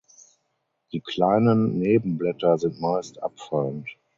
[0.93, 3.87] Die kleinen Nebenblätter sind meist abfallend.